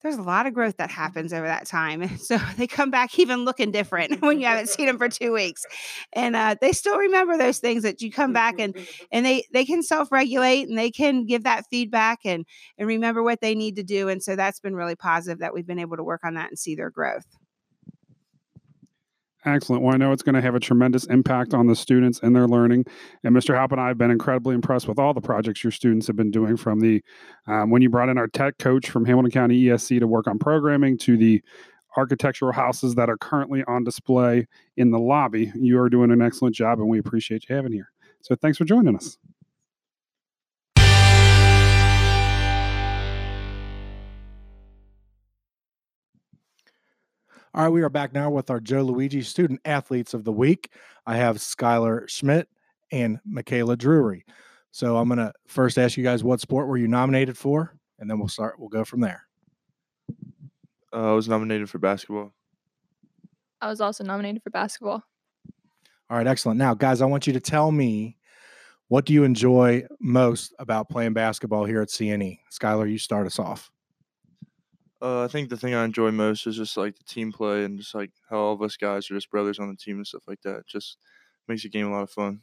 there's 0.07 0.17
a 0.17 0.23
lot 0.23 0.45
of 0.47 0.53
growth 0.53 0.77
that 0.77 0.89
happens 0.89 1.33
over 1.33 1.45
that 1.45 1.65
time. 1.65 2.17
So 2.17 2.37
they 2.57 2.67
come 2.67 2.89
back 2.89 3.17
even 3.19 3.45
looking 3.45 3.71
different 3.71 4.21
when 4.21 4.39
you 4.39 4.45
haven't 4.45 4.69
seen 4.69 4.85
them 4.85 4.97
for 4.97 5.09
two 5.09 5.33
weeks, 5.33 5.65
and 6.13 6.35
uh, 6.35 6.55
they 6.59 6.71
still 6.71 6.97
remember 6.97 7.37
those 7.37 7.59
things 7.59 7.83
that 7.83 8.01
you 8.01 8.11
come 8.11 8.33
back 8.33 8.59
and 8.59 8.75
and 9.11 9.25
they 9.25 9.45
they 9.51 9.65
can 9.65 9.83
self 9.83 10.11
regulate 10.11 10.67
and 10.67 10.77
they 10.77 10.91
can 10.91 11.25
give 11.25 11.43
that 11.43 11.65
feedback 11.69 12.19
and 12.25 12.45
and 12.77 12.87
remember 12.87 13.21
what 13.21 13.41
they 13.41 13.55
need 13.55 13.75
to 13.75 13.83
do. 13.83 14.07
And 14.09 14.23
so 14.23 14.35
that's 14.35 14.59
been 14.59 14.75
really 14.75 14.95
positive 14.95 15.39
that 15.39 15.53
we've 15.53 15.67
been 15.67 15.79
able 15.79 15.97
to 15.97 16.03
work 16.03 16.21
on 16.23 16.35
that 16.35 16.49
and 16.49 16.57
see 16.57 16.75
their 16.75 16.89
growth. 16.89 17.25
Excellent. 19.45 19.83
Well, 19.83 19.93
I 19.93 19.97
know 19.97 20.11
it's 20.11 20.23
going 20.23 20.35
to 20.35 20.41
have 20.41 20.55
a 20.55 20.59
tremendous 20.59 21.05
impact 21.05 21.53
on 21.53 21.67
the 21.67 21.75
students 21.75 22.19
and 22.21 22.35
their 22.35 22.47
learning. 22.47 22.85
And 23.23 23.35
Mr. 23.35 23.55
Halp 23.55 23.71
and 23.71 23.79
I 23.79 23.87
have 23.87 23.97
been 23.97 24.11
incredibly 24.11 24.55
impressed 24.55 24.87
with 24.87 24.99
all 24.99 25.13
the 25.13 25.21
projects 25.21 25.63
your 25.63 25.71
students 25.71 26.07
have 26.07 26.15
been 26.15 26.31
doing 26.31 26.57
from 26.57 26.79
the 26.79 27.01
um, 27.47 27.69
when 27.69 27.81
you 27.81 27.89
brought 27.89 28.09
in 28.09 28.17
our 28.17 28.27
tech 28.27 28.57
coach 28.57 28.89
from 28.89 29.05
Hamilton 29.05 29.31
County 29.31 29.63
ESC 29.63 29.99
to 29.99 30.07
work 30.07 30.27
on 30.27 30.39
programming 30.39 30.97
to 30.99 31.17
the 31.17 31.41
architectural 31.95 32.51
houses 32.51 32.95
that 32.95 33.09
are 33.09 33.17
currently 33.17 33.63
on 33.67 33.83
display 33.83 34.47
in 34.75 34.91
the 34.91 34.99
lobby. 34.99 35.51
You 35.55 35.79
are 35.79 35.89
doing 35.89 36.11
an 36.11 36.21
excellent 36.21 36.55
job 36.55 36.79
and 36.79 36.89
we 36.89 36.99
appreciate 36.99 37.47
you 37.47 37.55
having 37.55 37.71
here. 37.71 37.91
So 38.21 38.35
thanks 38.35 38.57
for 38.57 38.65
joining 38.65 38.95
us. 38.95 39.17
All 47.57 47.63
right, 47.63 47.69
we 47.69 47.81
are 47.81 47.89
back 47.89 48.13
now 48.13 48.29
with 48.29 48.51
our 48.51 48.59
Joe 48.59 48.83
Luigi 48.83 49.23
Student 49.23 49.61
Athletes 49.65 50.13
of 50.13 50.23
the 50.23 50.31
Week. 50.31 50.71
I 51.07 51.17
have 51.17 51.37
Skylar 51.37 52.07
Schmidt 52.07 52.47
and 52.91 53.19
Michaela 53.25 53.75
Drury. 53.75 54.25
So 54.69 54.95
I'm 54.95 55.09
going 55.09 55.17
to 55.17 55.33
first 55.47 55.79
ask 55.79 55.97
you 55.97 56.03
guys 56.03 56.23
what 56.23 56.39
sport 56.39 56.67
were 56.67 56.77
you 56.77 56.87
nominated 56.87 57.35
for, 57.35 57.75
and 57.97 58.07
then 58.07 58.19
we'll 58.19 58.27
start. 58.27 58.59
We'll 58.59 58.69
go 58.69 58.85
from 58.85 58.99
there. 58.99 59.23
Uh, 60.93 61.09
I 61.09 61.13
was 61.13 61.27
nominated 61.27 61.67
for 61.67 61.79
basketball. 61.79 62.31
I 63.59 63.69
was 63.69 63.81
also 63.81 64.03
nominated 64.03 64.43
for 64.43 64.51
basketball. 64.51 65.03
All 66.11 66.17
right, 66.17 66.27
excellent. 66.27 66.59
Now, 66.59 66.75
guys, 66.75 67.01
I 67.01 67.05
want 67.05 67.25
you 67.25 67.33
to 67.33 67.39
tell 67.39 67.71
me 67.71 68.17
what 68.87 69.05
do 69.05 69.13
you 69.13 69.23
enjoy 69.23 69.83
most 69.99 70.53
about 70.59 70.89
playing 70.89 71.13
basketball 71.13 71.65
here 71.65 71.81
at 71.81 71.89
CNE? 71.89 72.37
Skylar, 72.53 72.87
you 72.87 72.99
start 72.99 73.25
us 73.25 73.39
off. 73.39 73.71
Uh, 75.01 75.23
I 75.23 75.27
think 75.27 75.49
the 75.49 75.57
thing 75.57 75.75
I 75.75 75.85
enjoy 75.85 76.11
most 76.11 76.47
is 76.47 76.55
just 76.55 76.75
like 76.75 76.97
the 76.97 77.03
team 77.03 77.31
play 77.31 77.63
and 77.65 77.77
just 77.77 77.93
like 77.93 78.11
how 78.29 78.37
all 78.37 78.53
of 78.53 78.61
us 78.61 78.77
guys 78.77 79.09
are 79.09 79.13
just 79.13 79.29
brothers 79.29 79.59
on 79.59 79.69
the 79.69 79.75
team 79.75 79.97
and 79.97 80.07
stuff 80.07 80.27
like 80.27 80.41
that. 80.41 80.65
Just 80.65 80.97
makes 81.47 81.63
the 81.63 81.69
game 81.69 81.87
a 81.87 81.91
lot 81.91 82.03
of 82.03 82.09
fun. 82.09 82.41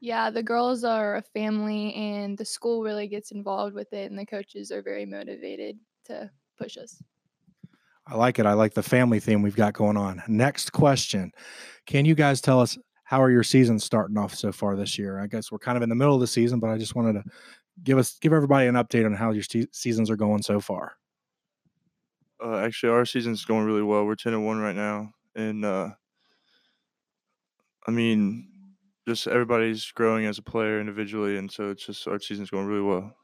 Yeah, 0.00 0.30
the 0.30 0.42
girls 0.42 0.82
are 0.82 1.16
a 1.16 1.22
family 1.22 1.94
and 1.94 2.36
the 2.36 2.44
school 2.44 2.82
really 2.82 3.06
gets 3.06 3.30
involved 3.30 3.74
with 3.74 3.92
it 3.92 4.10
and 4.10 4.18
the 4.18 4.26
coaches 4.26 4.72
are 4.72 4.82
very 4.82 5.06
motivated 5.06 5.78
to 6.06 6.28
push 6.58 6.76
us. 6.76 7.00
I 8.08 8.16
like 8.16 8.40
it. 8.40 8.46
I 8.46 8.54
like 8.54 8.74
the 8.74 8.82
family 8.82 9.20
theme 9.20 9.42
we've 9.42 9.54
got 9.54 9.74
going 9.74 9.96
on. 9.96 10.24
Next 10.26 10.72
question. 10.72 11.30
Can 11.86 12.04
you 12.04 12.16
guys 12.16 12.40
tell 12.40 12.60
us 12.60 12.76
how 13.04 13.22
are 13.22 13.30
your 13.30 13.44
seasons 13.44 13.84
starting 13.84 14.18
off 14.18 14.34
so 14.34 14.50
far 14.50 14.74
this 14.74 14.98
year? 14.98 15.20
I 15.20 15.28
guess 15.28 15.52
we're 15.52 15.58
kind 15.58 15.76
of 15.76 15.84
in 15.84 15.88
the 15.88 15.94
middle 15.94 16.14
of 16.14 16.20
the 16.20 16.26
season, 16.26 16.58
but 16.58 16.70
I 16.70 16.78
just 16.78 16.96
wanted 16.96 17.12
to 17.12 17.24
give 17.82 17.98
us 17.98 18.18
give 18.18 18.32
everybody 18.32 18.66
an 18.66 18.74
update 18.74 19.06
on 19.06 19.14
how 19.14 19.30
your 19.32 19.44
seasons 19.72 20.10
are 20.10 20.16
going 20.16 20.42
so 20.42 20.60
far. 20.60 20.96
Uh, 22.42 22.56
actually, 22.56 22.90
our 22.90 23.06
season's 23.06 23.44
going 23.44 23.64
really 23.64 23.82
well. 23.82 24.04
We're 24.04 24.16
ten 24.16 24.34
and 24.34 24.44
one 24.44 24.58
right 24.58 24.74
now, 24.74 25.12
and 25.34 25.64
uh, 25.64 25.90
I 27.86 27.90
mean, 27.90 28.48
just 29.06 29.26
everybody's 29.26 29.90
growing 29.92 30.26
as 30.26 30.38
a 30.38 30.42
player 30.42 30.80
individually, 30.80 31.36
and 31.36 31.50
so 31.50 31.70
it's 31.70 31.86
just 31.86 32.06
our 32.08 32.18
season's 32.18 32.50
going 32.50 32.66
really 32.66 32.82
well. 32.82 33.14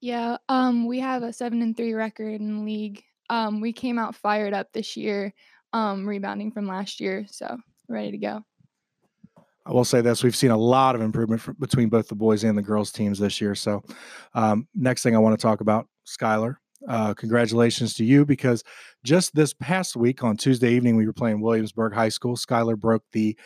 Yeah, 0.00 0.36
um, 0.48 0.86
we 0.86 1.00
have 1.00 1.22
a 1.22 1.32
seven 1.32 1.62
and 1.62 1.76
three 1.76 1.94
record 1.94 2.40
in 2.40 2.58
the 2.58 2.64
league. 2.64 3.02
Um, 3.30 3.60
we 3.60 3.72
came 3.72 3.98
out 3.98 4.14
fired 4.14 4.52
up 4.52 4.72
this 4.72 4.96
year, 4.96 5.32
um, 5.72 6.06
rebounding 6.06 6.52
from 6.52 6.66
last 6.66 7.00
year, 7.00 7.26
so 7.28 7.58
ready 7.88 8.10
to 8.10 8.18
go. 8.18 8.44
I 9.66 9.72
will 9.72 9.84
say 9.84 10.00
this: 10.00 10.22
we've 10.22 10.36
seen 10.36 10.50
a 10.50 10.56
lot 10.56 10.94
of 10.94 11.00
improvement 11.00 11.40
for, 11.40 11.54
between 11.54 11.88
both 11.88 12.08
the 12.08 12.14
boys 12.14 12.44
and 12.44 12.56
the 12.56 12.62
girls 12.62 12.92
teams 12.92 13.18
this 13.18 13.40
year. 13.40 13.54
So, 13.54 13.82
um, 14.34 14.68
next 14.74 15.02
thing 15.02 15.16
I 15.16 15.18
want 15.18 15.38
to 15.38 15.42
talk 15.42 15.60
about, 15.60 15.88
Skylar. 16.06 16.56
Uh, 16.86 17.14
congratulations 17.14 17.94
to 17.94 18.04
you 18.04 18.26
because 18.26 18.62
just 19.04 19.34
this 19.34 19.54
past 19.54 19.96
week 19.96 20.22
on 20.22 20.36
Tuesday 20.36 20.72
evening 20.72 20.96
we 20.96 21.06
were 21.06 21.14
playing 21.14 21.40
Williamsburg 21.40 21.94
High 21.94 22.10
School. 22.10 22.36
Skylar 22.36 22.78
broke 22.78 23.04
the 23.12 23.38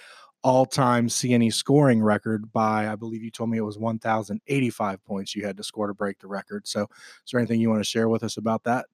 all-time 0.42 1.08
CNE 1.08 1.52
scoring 1.52 2.02
record 2.02 2.52
by 2.52 2.88
I 2.88 2.96
believe 2.96 3.22
you 3.22 3.30
told 3.30 3.50
me 3.50 3.58
it 3.58 3.62
was 3.62 3.78
1,085 3.78 5.04
points 5.04 5.34
you 5.34 5.44
had 5.44 5.56
to 5.56 5.64
score 5.64 5.86
to 5.86 5.94
break 5.94 6.18
the 6.18 6.26
record. 6.26 6.66
So, 6.66 6.82
is 6.82 7.30
there 7.30 7.38
anything 7.38 7.60
you 7.60 7.70
want 7.70 7.80
to 7.80 7.88
share 7.88 8.08
with 8.08 8.24
us 8.24 8.36
about 8.36 8.64
that? 8.64 8.86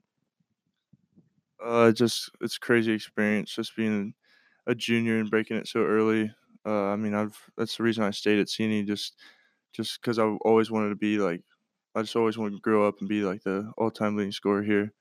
Uh, 1.64 1.92
just 1.92 2.30
it's 2.42 2.58
crazy 2.58 2.92
experience 2.92 3.54
just 3.54 3.74
being 3.76 4.12
a 4.66 4.74
junior 4.74 5.18
and 5.18 5.30
breaking 5.30 5.56
it 5.56 5.68
so 5.68 5.80
early. 5.80 6.30
Uh, 6.66 6.86
I 6.86 6.96
mean, 6.96 7.14
I've 7.14 7.38
that's 7.56 7.76
the 7.76 7.82
reason 7.82 8.04
I 8.04 8.10
stayed 8.10 8.38
at 8.38 8.46
CNE 8.48 8.86
just 8.86 9.14
just 9.72 10.00
because 10.00 10.18
I 10.18 10.24
always 10.24 10.70
wanted 10.70 10.90
to 10.90 10.96
be 10.96 11.18
like 11.18 11.42
I 11.94 12.02
just 12.02 12.16
always 12.16 12.38
wanted 12.38 12.56
to 12.56 12.60
grow 12.60 12.86
up 12.86 12.96
and 13.00 13.08
be 13.08 13.22
like 13.22 13.42
the 13.42 13.72
all 13.76 13.90
time 13.90 14.16
leading 14.16 14.32
scorer 14.32 14.62
here. 14.62 14.92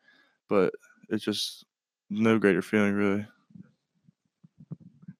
But 0.49 0.73
it's 1.09 1.23
just 1.23 1.65
no 2.09 2.37
greater 2.37 2.61
feeling 2.61 2.93
really. 2.93 3.25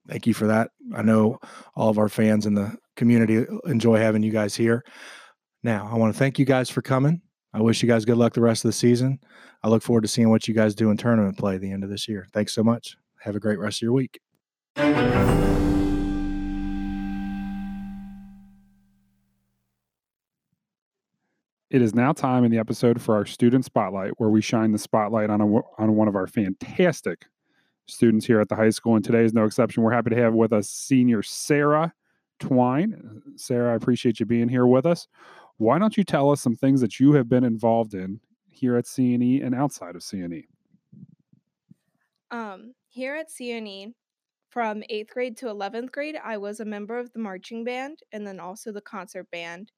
Thank 0.08 0.28
you 0.28 0.34
for 0.34 0.48
that. 0.48 0.72
I 0.94 1.02
know 1.02 1.40
all 1.76 1.90
of 1.90 1.98
our 1.98 2.10
fans 2.10 2.46
in 2.46 2.54
the 2.54 2.76
community 2.96 3.46
enjoy 3.66 3.98
having 3.98 4.22
you 4.22 4.32
guys 4.32 4.54
here. 4.54 4.84
Now, 5.64 5.90
I 5.92 5.96
want 5.96 6.14
to 6.14 6.20
thank 6.20 6.38
you 6.38 6.46
guys 6.46 6.70
for 6.70 6.82
coming. 6.82 7.22
I 7.54 7.62
wish 7.62 7.82
you 7.82 7.88
guys 7.88 8.04
good 8.04 8.18
luck 8.18 8.34
the 8.34 8.42
rest 8.42 8.66
of 8.66 8.70
the 8.70 8.74
season. 8.74 9.20
I 9.64 9.70
look 9.70 9.82
forward 9.82 10.02
to 10.02 10.08
seeing 10.08 10.30
what 10.30 10.48
you 10.48 10.54
guys 10.54 10.76
do 10.76 10.92
in 10.92 10.98
tournament 10.98 11.38
play 11.38 11.56
at 11.56 11.62
the 11.62 11.72
end 11.72 11.84
of 11.84 11.90
this 11.90 12.08
year. 12.08 12.28
Thanks 12.34 12.54
so 12.54 12.64
much. 12.64 12.98
Have 13.22 13.36
a 13.36 13.40
great 13.40 13.60
rest 13.60 13.78
of 13.78 13.84
your 13.84 13.94
week. 13.94 14.20
It 21.74 21.82
is 21.82 21.96
now 21.96 22.14
time 22.14 22.44
in 22.44 22.52
the 22.52 22.60
episode 22.60 23.02
for 23.02 23.16
our 23.16 23.26
student 23.26 23.66
spotlight, 23.66 24.12
where 24.20 24.30
we 24.30 24.42
shine 24.42 24.72
the 24.72 24.78
spotlight 24.78 25.32
on 25.32 25.42
a, 25.42 25.46
on 25.80 25.96
one 25.96 26.08
of 26.08 26.16
our 26.16 26.28
fantastic 26.28 27.26
students 27.88 28.28
here 28.28 28.40
at 28.40 28.48
the 28.48 28.56
high 28.56 28.70
school. 28.70 28.96
And 28.96 29.04
today 29.04 29.26
is 29.26 29.34
no 29.34 29.46
exception. 29.46 29.82
We're 29.82 29.92
happy 29.92 30.12
to 30.12 30.22
have 30.22 30.36
with 30.36 30.54
us 30.54 30.70
senior 30.70 31.24
Sarah 31.24 31.92
Twine. 32.40 33.24
Sarah, 33.38 33.74
I 33.74 33.76
appreciate 33.76 34.20
you 34.20 34.28
being 34.28 34.50
here 34.50 34.68
with 34.68 34.86
us. 34.86 35.08
Why 35.58 35.80
don't 35.80 35.98
you 35.98 36.04
tell 36.04 36.30
us 36.30 36.42
some 36.42 36.56
things 36.56 36.80
that 36.82 37.00
you 37.00 37.14
have 37.14 37.28
been 37.28 37.44
involved 37.44 37.96
in 37.96 38.20
here 38.52 38.78
at 38.78 38.86
CNE 38.86 39.44
and 39.44 39.56
outside 39.56 39.96
of 39.96 40.04
CNE? 40.04 40.46
Um, 42.30 42.76
here 42.88 43.16
at 43.16 43.32
CNE, 43.32 43.94
from 44.52 44.84
eighth 44.90 45.12
grade 45.12 45.38
to 45.38 45.48
11th 45.48 45.92
grade, 45.92 46.20
I 46.24 46.38
was 46.38 46.60
a 46.60 46.66
member 46.66 47.00
of 47.00 47.12
the 47.14 47.20
marching 47.20 47.64
band 47.64 48.02
and 48.12 48.28
then 48.28 48.40
also 48.40 48.72
the 48.72 48.82
concert 48.82 49.26
band. 49.32 49.72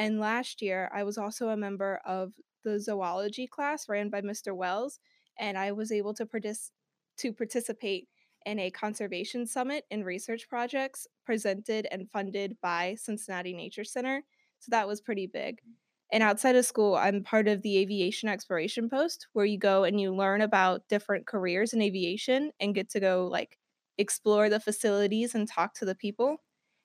And 0.00 0.18
last 0.18 0.62
year, 0.62 0.90
I 0.94 1.04
was 1.04 1.18
also 1.18 1.50
a 1.50 1.58
member 1.58 2.00
of 2.06 2.32
the 2.64 2.80
zoology 2.80 3.46
class 3.46 3.86
ran 3.86 4.08
by 4.08 4.22
Mr. 4.22 4.56
Wells, 4.56 4.98
and 5.38 5.58
I 5.58 5.72
was 5.72 5.92
able 5.92 6.14
to, 6.14 6.24
partic- 6.24 6.70
to 7.18 7.32
participate 7.34 8.08
in 8.46 8.58
a 8.58 8.70
conservation 8.70 9.46
summit 9.46 9.84
and 9.90 10.06
research 10.06 10.48
projects 10.48 11.06
presented 11.26 11.86
and 11.92 12.10
funded 12.10 12.56
by 12.62 12.96
Cincinnati 12.98 13.52
Nature 13.52 13.84
Center. 13.84 14.22
So 14.60 14.70
that 14.70 14.88
was 14.88 15.02
pretty 15.02 15.26
big. 15.26 15.56
Mm. 15.56 15.72
And 16.12 16.22
outside 16.22 16.56
of 16.56 16.64
school, 16.64 16.96
I'm 16.96 17.22
part 17.22 17.46
of 17.46 17.60
the 17.60 17.76
aviation 17.76 18.30
exploration 18.30 18.88
post 18.88 19.26
where 19.34 19.44
you 19.44 19.58
go 19.58 19.84
and 19.84 20.00
you 20.00 20.14
learn 20.14 20.40
about 20.40 20.88
different 20.88 21.26
careers 21.26 21.74
in 21.74 21.82
aviation 21.82 22.52
and 22.58 22.74
get 22.74 22.88
to 22.92 23.00
go 23.00 23.28
like 23.30 23.58
explore 23.98 24.48
the 24.48 24.60
facilities 24.60 25.34
and 25.34 25.46
talk 25.46 25.74
to 25.74 25.84
the 25.84 25.94
people. 25.94 26.38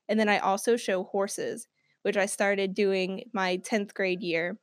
And 0.10 0.20
then 0.20 0.28
I 0.28 0.40
also 0.40 0.76
show 0.76 1.06
horses 1.06 1.70
which 2.06 2.18
I 2.18 2.28
started 2.28 2.76
doing 2.76 3.24
my 3.34 3.58
10th 3.58 3.96
grade 3.96 4.22
year. 4.22 4.60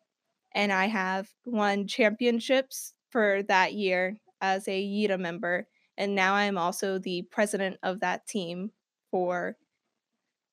And 0.55 0.73
I 0.73 0.87
have 0.87 1.29
won 1.45 1.89
championships 1.89 2.95
for 3.11 3.43
that 3.49 3.73
year 3.75 4.17
as 4.41 4.69
a 4.69 4.81
YITA 4.81 5.19
member. 5.19 5.67
And 5.99 6.15
now 6.15 6.35
I 6.35 6.45
am 6.45 6.57
also 6.57 7.01
the 7.01 7.23
president 7.33 7.79
of 7.83 7.99
that 7.99 8.29
team 8.29 8.71
for 9.11 9.57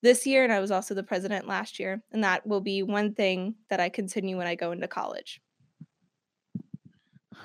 this 0.01 0.25
year. 0.25 0.43
And 0.43 0.51
I 0.51 0.59
was 0.59 0.71
also 0.71 0.95
the 0.95 1.03
president 1.03 1.47
last 1.47 1.79
year. 1.79 2.01
And 2.11 2.23
that 2.23 2.47
will 2.47 2.61
be 2.61 2.81
one 2.81 3.13
thing 3.13 3.53
that 3.69 3.79
I 3.79 3.89
continue 3.89 4.35
when 4.35 4.47
I 4.47 4.55
go 4.55 4.71
into 4.71 4.87
college. 4.87 5.41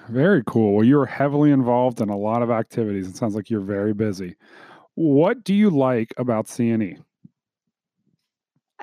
Very 0.09 0.43
cool. 0.47 0.75
Well, 0.75 0.87
you're 0.87 1.05
heavily 1.05 1.51
involved 1.51 2.01
in 2.01 2.09
a 2.09 2.17
lot 2.17 2.41
of 2.41 2.51
activities. 2.51 3.09
It 3.09 3.17
sounds 3.19 3.35
like 3.35 3.51
you're 3.51 3.61
very 3.61 3.93
busy. 3.93 4.37
What 4.95 5.45
do 5.45 5.53
you 5.53 5.69
like 5.69 6.15
about 6.17 6.47
CNE? 6.47 7.03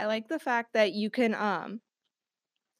I 0.01 0.07
like 0.07 0.27
the 0.27 0.39
fact 0.39 0.73
that 0.73 0.93
you 0.93 1.09
can 1.09 1.35
um 1.35 1.81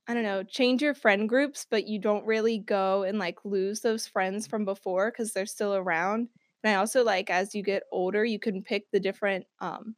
I 0.08 0.14
don't 0.14 0.24
know, 0.24 0.44
change 0.44 0.82
your 0.82 0.94
friend 0.94 1.30
groups, 1.30 1.66
but 1.70 1.88
you 1.88 2.00
don't 2.00 2.26
really 2.26 2.58
go 2.58 3.04
and 3.04 3.20
like 3.20 3.46
lose 3.46 3.82
those 3.82 4.08
friends 4.08 4.48
from 4.48 4.66
before 4.66 5.12
cuz 5.12 5.32
they're 5.34 5.46
still 5.46 5.76
around 5.76 6.30
And 6.64 6.74
I 6.74 6.76
also 6.76 7.04
like 7.04 7.30
as 7.30 7.56
you 7.56 7.64
get 7.64 7.84
older, 7.92 8.26
you 8.26 8.40
can 8.40 8.64
pick 8.64 8.90
the 8.92 9.00
different 9.00 9.46
um, 9.60 9.96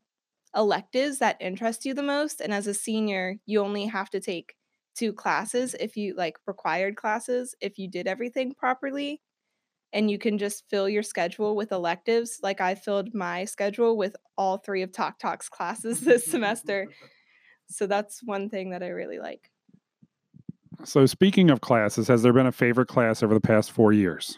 electives 0.55 1.19
that 1.19 1.37
interest 1.41 1.85
you 1.85 1.93
the 1.95 2.03
most. 2.03 2.41
And 2.41 2.53
as 2.53 2.67
a 2.67 2.73
senior, 2.75 3.37
you 3.45 3.61
only 3.61 3.87
have 3.87 4.09
to 4.11 4.21
take 4.21 4.55
two 4.95 5.13
classes 5.13 5.75
if 5.79 5.97
you 5.97 6.15
like 6.15 6.37
required 6.47 6.95
classes 6.97 7.55
if 7.61 7.79
you 7.79 7.89
did 7.89 8.07
everything 8.07 8.53
properly. 8.55 9.21
And 9.93 10.09
you 10.11 10.17
can 10.19 10.37
just 10.39 10.69
fill 10.69 10.89
your 10.89 11.03
schedule 11.03 11.55
with 11.55 11.71
electives. 11.71 12.39
Like 12.43 12.61
I 12.61 12.75
filled 12.75 13.13
my 13.15 13.45
schedule 13.45 13.97
with 13.97 14.15
all 14.37 14.57
three 14.57 14.81
of 14.83 14.91
Talk 14.91 15.19
Talk's 15.19 15.49
classes 15.49 16.01
this 16.09 16.27
semester. 16.27 16.89
So 17.73 17.87
that's 17.87 18.21
one 18.23 18.49
thing 18.49 18.69
that 18.71 18.83
I 18.83 18.89
really 18.89 19.19
like. 19.19 19.49
So, 20.85 21.05
speaking 21.05 21.49
of 21.49 21.61
classes, 21.61 22.07
has 22.07 22.23
there 22.23 22.33
been 22.33 22.45
a 22.45 22.51
favorite 22.51 22.87
class 22.87 23.23
over 23.23 23.33
the 23.33 23.41
past 23.41 23.71
four 23.71 23.93
years? 23.93 24.37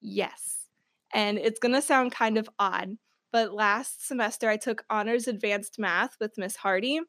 Yes. 0.00 0.68
And 1.12 1.38
it's 1.38 1.58
going 1.58 1.74
to 1.74 1.82
sound 1.82 2.12
kind 2.12 2.36
of 2.36 2.48
odd, 2.58 2.96
but 3.32 3.54
last 3.54 4.06
semester 4.06 4.48
I 4.48 4.56
took 4.56 4.84
honors 4.90 5.26
advanced 5.26 5.78
math 5.78 6.16
with 6.20 6.36
Miss 6.36 6.56
Hardy. 6.56 7.00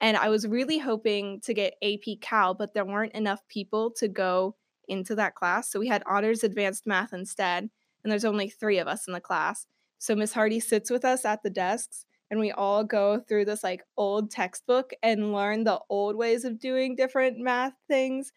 And 0.00 0.16
I 0.16 0.28
was 0.28 0.46
really 0.46 0.78
hoping 0.78 1.40
to 1.40 1.52
get 1.52 1.74
AP 1.82 2.20
Cal, 2.20 2.54
but 2.54 2.72
there 2.72 2.84
weren't 2.84 3.14
enough 3.14 3.46
people 3.48 3.90
to 3.98 4.08
go 4.08 4.56
into 4.86 5.14
that 5.16 5.34
class. 5.34 5.70
So 5.70 5.80
we 5.80 5.88
had 5.88 6.04
honors 6.06 6.44
advanced 6.44 6.86
math 6.86 7.12
instead. 7.12 7.68
And 8.02 8.10
there's 8.10 8.24
only 8.24 8.48
three 8.48 8.78
of 8.78 8.88
us 8.88 9.06
in 9.06 9.12
the 9.12 9.20
class. 9.20 9.66
So 9.98 10.14
Miss 10.14 10.32
Hardy 10.32 10.60
sits 10.60 10.90
with 10.90 11.04
us 11.04 11.24
at 11.24 11.42
the 11.42 11.50
desks 11.50 12.06
and 12.30 12.40
we 12.40 12.50
all 12.52 12.84
go 12.84 13.20
through 13.20 13.44
this 13.44 13.64
like 13.64 13.82
old 13.96 14.30
textbook 14.30 14.92
and 15.02 15.32
learn 15.32 15.64
the 15.64 15.80
old 15.88 16.16
ways 16.16 16.44
of 16.44 16.58
doing 16.58 16.94
different 16.94 17.38
math 17.38 17.74
things 17.88 18.32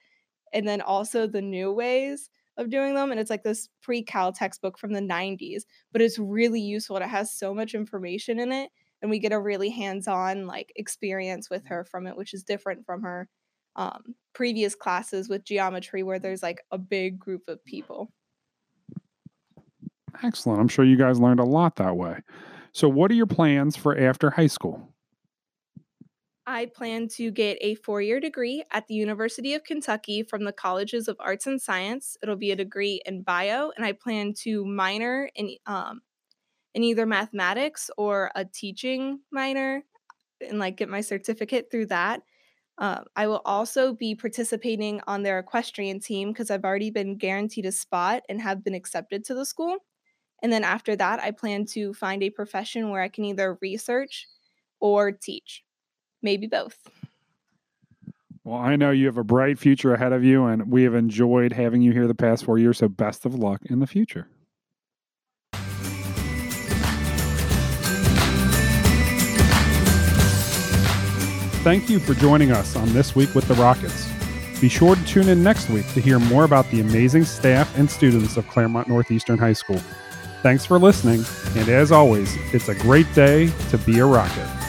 and 0.54 0.68
then 0.68 0.82
also 0.82 1.28
the 1.28 1.42
new 1.42 1.72
ways 1.72 2.30
of 2.58 2.70
doing 2.70 2.94
them 2.94 3.12
and 3.12 3.20
it's 3.20 3.30
like 3.30 3.44
this 3.44 3.70
pre-cal 3.82 4.32
textbook 4.32 4.78
from 4.78 4.94
the 4.94 5.02
90s 5.02 5.64
but 5.92 6.02
it's 6.02 6.20
really 6.20 6.62
useful 6.62 6.98
it 6.98 7.04
has 7.04 7.34
so 7.34 7.54
much 7.54 7.74
information 7.74 8.40
in 8.40 8.52
it 8.52 8.70
and 9.02 9.10
we 9.10 9.20
get 9.20 9.32
a 9.32 9.40
really 9.40 9.70
hands-on 9.70 10.46
like 10.46 10.72
experience 10.76 11.50
with 11.50 11.66
her 11.66 11.84
from 11.86 12.08
it 12.08 12.16
which 12.16 12.34
is 12.34 12.44
different 12.44 12.86
from 12.86 13.02
her 13.02 13.28
um, 13.78 14.16
previous 14.34 14.76
classes 14.76 15.30
with 15.30 15.46
geometry 15.46 16.04
where 16.04 16.20
there's 16.20 16.44
like 16.44 16.62
a 16.72 16.78
big 16.78 17.18
group 17.18 17.44
of 17.48 17.64
people 17.66 18.12
Excellent. 20.24 20.60
I'm 20.60 20.68
sure 20.68 20.86
you 20.86 20.98
guys 20.98 21.20
learned 21.20 21.40
a 21.40 21.46
lot 21.46 21.76
that 21.78 21.96
way. 21.96 22.20
So, 22.74 22.88
what 22.88 23.12
are 23.12 23.16
your 23.16 23.28
plans 23.28 23.76
for 23.76 23.98
after 23.98 24.30
high 24.30 24.48
school? 24.48 24.92
I 26.48 26.66
plan 26.66 27.08
to 27.10 27.32
get 27.32 27.58
a 27.62 27.76
four 27.76 28.02
year 28.02 28.20
degree 28.20 28.64
at 28.72 28.88
the 28.88 28.96
University 28.96 29.54
of 29.54 29.64
Kentucky 29.64 30.24
from 30.24 30.44
the 30.44 30.52
Colleges 30.52 31.08
of 31.08 31.18
Arts 31.20 31.48
and 31.48 31.62
Science. 31.62 32.18
It'll 32.24 32.36
be 32.36 32.52
a 32.52 32.56
degree 32.56 33.02
in 33.06 33.22
bio, 33.22 33.72
and 33.76 33.86
I 33.86 33.92
plan 33.92 34.34
to 34.40 34.66
minor 34.66 35.30
in, 35.36 35.56
um, 35.66 36.02
in 36.74 36.84
either 36.84 37.06
mathematics 37.06 37.92
or 37.98 38.32
a 38.36 38.46
teaching 38.46 39.20
minor 39.32 39.84
and 40.42 40.58
like 40.58 40.78
get 40.78 40.90
my 40.90 41.02
certificate 41.02 41.70
through 41.70 41.88
that. 41.88 42.22
Uh, 42.78 43.02
I 43.16 43.28
will 43.28 43.42
also 43.46 43.94
be 43.94 44.16
participating 44.16 45.02
on 45.06 45.22
their 45.22 45.38
equestrian 45.38 46.00
team 46.00 46.30
because 46.30 46.50
I've 46.50 46.64
already 46.66 46.90
been 46.90 47.18
guaranteed 47.18 47.66
a 47.66 47.72
spot 47.72 48.24
and 48.28 48.42
have 48.42 48.64
been 48.64 48.74
accepted 48.74 49.24
to 49.26 49.36
the 49.36 49.46
school. 49.46 49.78
And 50.42 50.52
then 50.52 50.64
after 50.64 50.96
that, 50.96 51.20
I 51.20 51.32
plan 51.32 51.66
to 51.68 51.94
find 51.94 52.24
a 52.24 52.30
profession 52.30 52.90
where 52.90 53.02
I 53.02 53.10
can 53.10 53.26
either 53.26 53.58
research 53.62 54.28
or 54.80 55.12
teach, 55.12 55.64
maybe 56.22 56.48
both. 56.48 56.78
Well, 58.44 58.58
I 58.58 58.76
know 58.76 58.90
you 58.90 59.06
have 59.06 59.18
a 59.18 59.24
bright 59.24 59.60
future 59.60 59.94
ahead 59.94 60.14
of 60.14 60.24
you, 60.24 60.46
and 60.46 60.72
we 60.72 60.82
have 60.84 60.96
enjoyed 60.96 61.54
having 61.54 61.84
you 61.84 61.92
here 61.92 62.08
the 62.08 62.16
past 62.16 62.44
four 62.44 62.58
years. 62.58 62.80
So, 62.80 62.88
best 62.88 63.24
of 63.24 63.36
luck 63.36 63.62
in 63.66 63.80
the 63.80 63.86
future. 63.86 64.28
Thank 71.64 71.92
you 71.92 72.00
for 72.00 72.16
joining 72.16 72.52
us 72.52 72.76
on 72.76 72.92
This 72.92 73.16
Week 73.16 73.36
with 73.36 73.48
the 73.48 73.54
Rockets. 73.54 74.10
Be 74.60 74.68
sure 74.68 74.96
to 74.96 75.06
tune 75.06 75.30
in 75.30 75.44
next 75.44 75.70
week 75.70 75.88
to 75.94 76.02
hear 76.02 76.18
more 76.18 76.44
about 76.44 76.68
the 76.72 76.82
amazing 76.82 77.24
staff 77.24 77.78
and 77.78 77.90
students 77.90 78.36
of 78.36 78.48
Clermont 78.48 78.88
Northeastern 78.88 79.38
High 79.38 79.54
School. 79.54 79.80
Thanks 80.42 80.66
for 80.66 80.80
listening, 80.80 81.24
and 81.56 81.70
as 81.70 81.92
always, 81.92 82.36
it's 82.52 82.68
a 82.68 82.74
great 82.74 83.12
day 83.14 83.52
to 83.70 83.78
be 83.78 84.00
a 84.00 84.06
rocket. 84.06 84.61